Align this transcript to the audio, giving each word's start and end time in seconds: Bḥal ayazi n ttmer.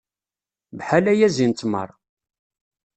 Bḥal 0.77 1.05
ayazi 1.11 1.45
n 1.47 1.51
ttmer. 1.53 1.89